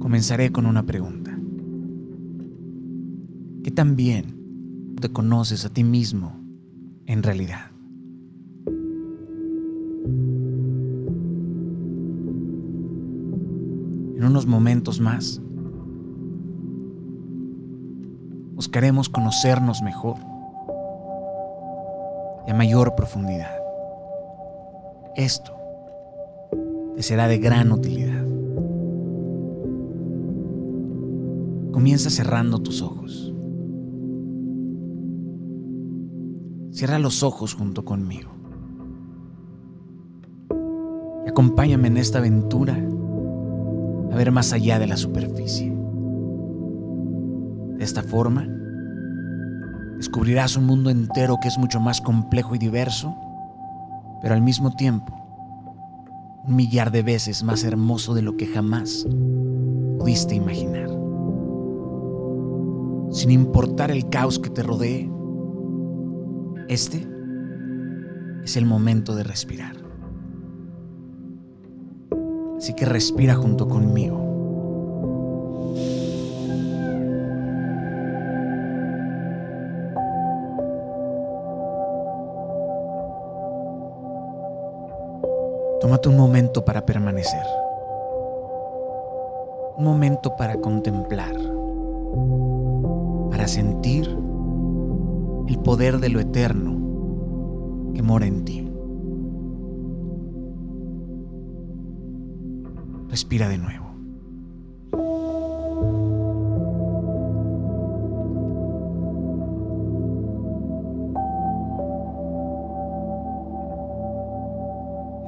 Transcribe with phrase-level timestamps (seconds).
[0.00, 1.38] Comenzaré con una pregunta.
[3.62, 6.32] ¿Qué tan bien te conoces a ti mismo
[7.06, 7.70] en realidad?
[14.16, 15.40] En unos momentos más,
[18.54, 20.16] buscaremos conocernos mejor
[22.46, 23.54] y a mayor profundidad.
[25.14, 25.52] Esto
[26.96, 28.19] te será de gran utilidad.
[31.72, 33.32] Comienza cerrando tus ojos.
[36.72, 38.30] Cierra los ojos junto conmigo.
[41.26, 42.76] Y acompáñame en esta aventura
[44.10, 45.70] a ver más allá de la superficie.
[47.76, 48.46] De esta forma,
[49.96, 53.14] descubrirás un mundo entero que es mucho más complejo y diverso,
[54.22, 55.20] pero al mismo tiempo
[56.44, 59.06] un millar de veces más hermoso de lo que jamás
[59.98, 60.89] pudiste imaginar.
[63.10, 65.10] Sin importar el caos que te rodee,
[66.68, 67.04] este
[68.44, 69.74] es el momento de respirar.
[72.56, 74.30] Así que respira junto conmigo.
[85.80, 87.42] Tómate un momento para permanecer.
[89.76, 91.49] Un momento para contemplar.
[93.40, 94.04] Para sentir
[95.48, 96.72] el poder de lo eterno
[97.94, 98.70] que mora en ti.
[103.08, 103.86] Respira de nuevo.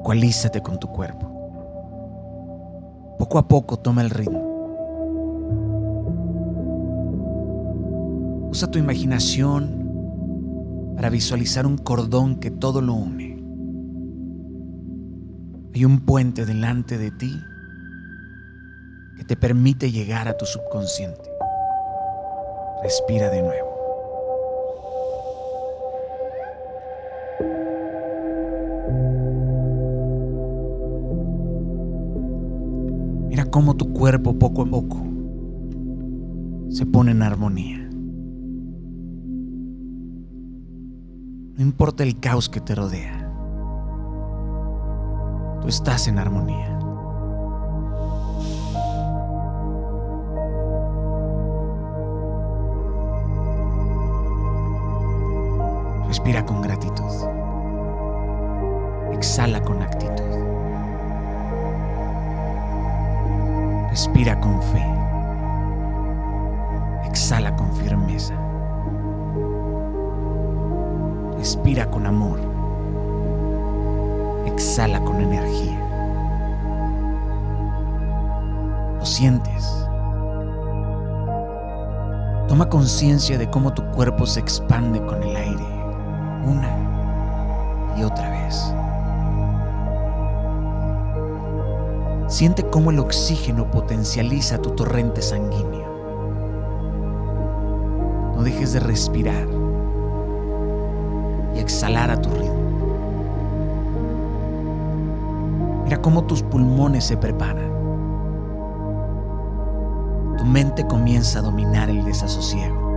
[0.00, 1.26] Ecualízate con tu cuerpo.
[3.18, 4.47] Poco a poco toma el ritmo.
[8.50, 9.88] Usa tu imaginación
[10.96, 13.38] para visualizar un cordón que todo lo une.
[15.74, 17.38] Hay un puente delante de ti
[19.16, 21.30] que te permite llegar a tu subconsciente.
[22.82, 23.68] Respira de nuevo.
[33.28, 35.04] Mira cómo tu cuerpo poco a poco
[36.70, 37.77] se pone en armonía.
[41.68, 43.30] Importa el caos que te rodea,
[45.60, 46.78] tú estás en armonía.
[56.06, 57.04] Respira con gratitud.
[59.12, 60.24] Exhala con actitud.
[63.90, 64.86] Respira con fe.
[67.04, 68.47] Exhala con firmeza.
[71.38, 72.40] Respira con amor.
[74.44, 75.78] Exhala con energía.
[78.98, 79.86] ¿Lo sientes?
[82.48, 85.64] Toma conciencia de cómo tu cuerpo se expande con el aire
[86.44, 88.74] una y otra vez.
[92.26, 95.88] Siente cómo el oxígeno potencializa tu torrente sanguíneo.
[98.34, 99.46] No dejes de respirar
[101.60, 102.54] exhalar a tu ritmo.
[105.84, 107.70] Mira cómo tus pulmones se preparan.
[110.36, 112.88] Tu mente comienza a dominar el desasosiego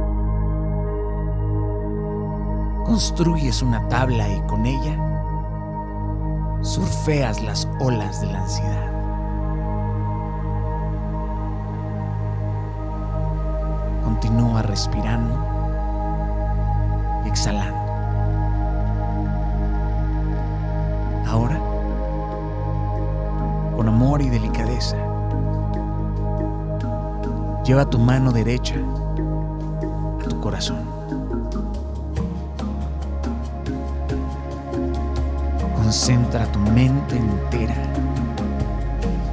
[2.91, 4.97] construyes una tabla y con ella
[6.61, 8.91] surfeas las olas de la ansiedad.
[14.03, 15.39] Continúa respirando
[17.23, 17.80] y exhalando.
[24.19, 24.97] Y delicadeza,
[27.63, 28.75] lleva tu mano derecha
[30.19, 30.79] a tu corazón.
[35.75, 37.75] Concentra tu mente entera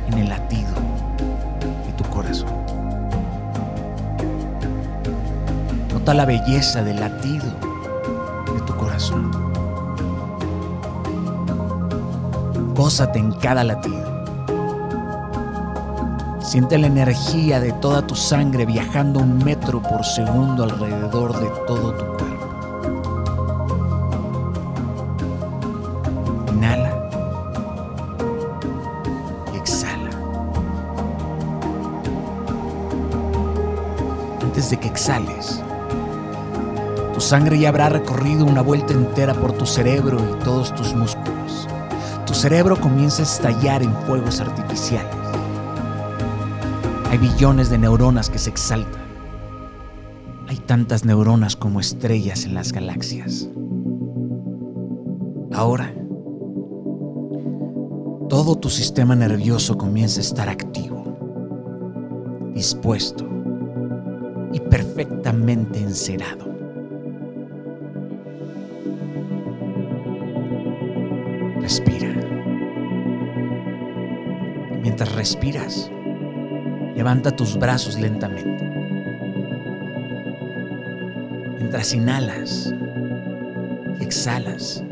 [0.07, 0.71] en el latido
[1.87, 2.49] de tu corazón.
[5.93, 7.47] Nota la belleza del latido
[8.55, 9.33] de tu corazón.
[12.77, 14.18] Gózate en cada latido.
[16.49, 21.93] Siente la energía de toda tu sangre viajando un metro por segundo alrededor de todo
[21.93, 22.29] tu cuerpo.
[34.43, 35.63] antes de que exhales.
[37.13, 41.69] Tu sangre ya habrá recorrido una vuelta entera por tu cerebro y todos tus músculos.
[42.25, 45.18] Tu cerebro comienza a estallar en fuegos artificiales.
[47.11, 49.03] Hay billones de neuronas que se exaltan.
[50.47, 53.49] Hay tantas neuronas como estrellas en las galaxias.
[55.53, 55.95] Ahora,
[58.29, 61.03] todo tu sistema nervioso comienza a estar activo,
[62.55, 63.27] dispuesto
[64.53, 66.47] y perfectamente encerado.
[71.61, 72.09] Respira.
[74.83, 75.91] mientras respiras,
[76.99, 78.69] levanta tus brazos lentamente.
[81.57, 82.75] Mientras inhalas
[84.01, 84.83] y exhalas,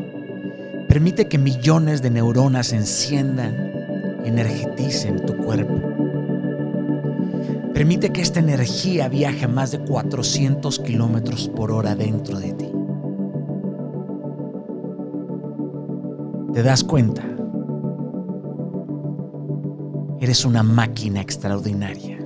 [0.86, 3.72] permite que millones de neuronas enciendan
[4.24, 5.80] y energeticen tu cuerpo.
[7.74, 12.70] Permite que esta energía viaje a más de 400 kilómetros por hora dentro de ti.
[16.54, 17.24] ¿Te das cuenta?
[20.26, 22.18] Eres una máquina extraordinaria.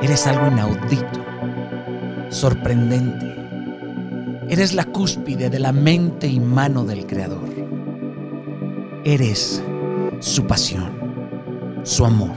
[0.00, 1.22] Eres algo inaudito,
[2.30, 3.36] sorprendente.
[4.48, 7.46] Eres la cúspide de la mente y mano del Creador.
[9.04, 9.62] Eres
[10.20, 12.32] su pasión, su amor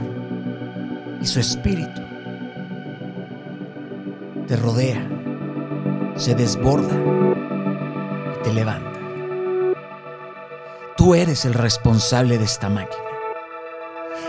[1.22, 2.02] y su espíritu.
[4.48, 5.00] Te rodea,
[6.16, 6.94] se desborda
[8.34, 8.87] y te levanta.
[11.14, 13.02] Eres el responsable de esta máquina.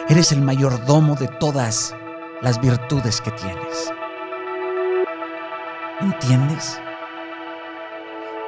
[0.08, 1.94] Eres el mayordomo de todas
[2.42, 3.92] las virtudes que tienes.
[6.00, 6.80] ¿Entiendes?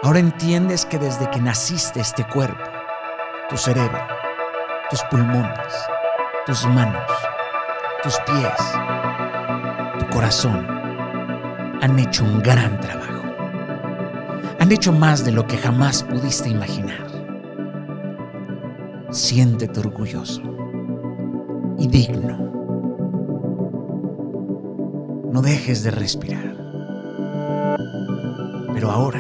[0.02, 2.64] Ahora entiendes que desde que naciste este cuerpo,
[3.50, 4.00] tu cerebro,
[4.90, 5.74] tus pulmones,
[6.46, 7.12] tus manos,
[8.02, 10.66] tus pies, tu corazón
[11.82, 13.24] han hecho un gran trabajo.
[14.60, 17.21] Han hecho más de lo que jamás pudiste imaginar.
[19.12, 20.42] Siéntete orgulloso
[21.78, 22.38] y digno.
[25.30, 26.56] No dejes de respirar.
[28.74, 29.20] Pero ahora,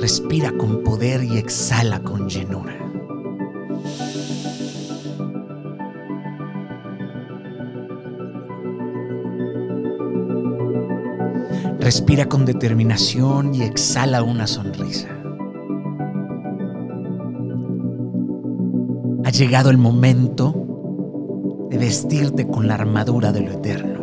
[0.00, 2.76] respira con poder y exhala con llenura.
[11.78, 15.21] Respira con determinación y exhala una sonrisa.
[19.32, 20.54] Llegado el momento
[21.70, 24.02] de vestirte con la armadura de lo eterno.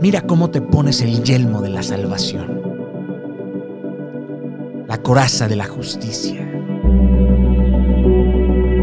[0.00, 2.62] Mira cómo te pones el yelmo de la salvación,
[4.86, 6.48] la coraza de la justicia.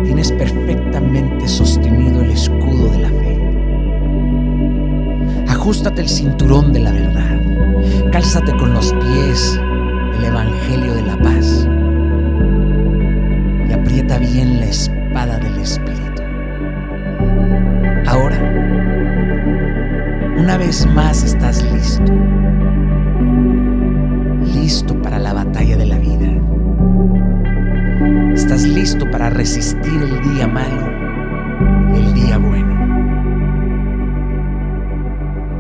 [0.04, 3.30] Tienes perfectamente sostenido el escudo de la fe
[5.48, 9.60] ajustate el cinturón de la verdad, cálzate con los pies
[10.18, 11.68] el Evangelio de la paz
[14.10, 16.24] aprieta bien la espada del Espíritu.
[18.08, 18.38] Ahora,
[20.38, 22.12] una vez más estás listo,
[24.42, 26.28] listo para la batalla de la vida.
[28.34, 30.88] Estás listo para resistir el día malo,
[31.94, 32.80] el día bueno.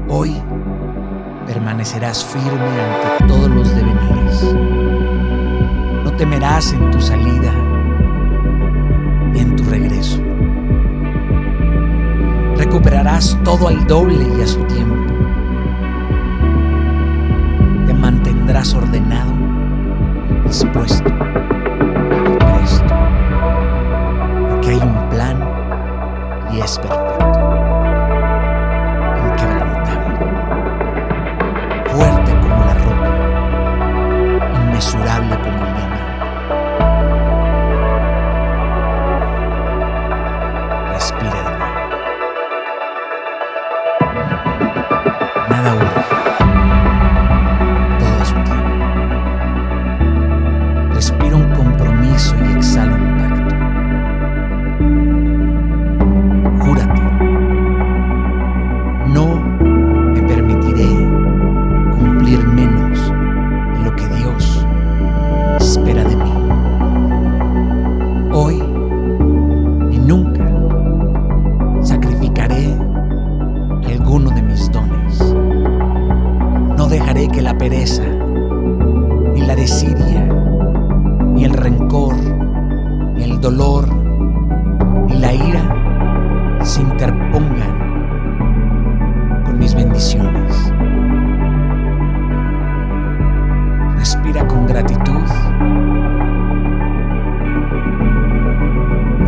[0.07, 0.35] Hoy
[1.45, 4.55] permanecerás firme ante todos los devenires.
[6.03, 7.68] No temerás en tu salida
[9.39, 10.21] en tu regreso.
[12.57, 14.95] Recuperarás todo al doble y a su tiempo.
[17.87, 19.31] Te mantendrás ordenado,
[20.45, 22.93] dispuesto y presto.
[24.49, 25.37] Porque hay un plan
[26.51, 26.98] y es perfecto.
[83.41, 83.87] dolor
[85.07, 87.79] y la ira se interpongan
[89.45, 90.73] con mis bendiciones.
[93.97, 95.25] Respira con gratitud.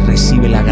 [0.08, 0.71] Recibe la.